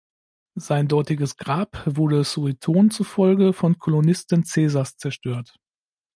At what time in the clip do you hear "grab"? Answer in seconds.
1.37-1.83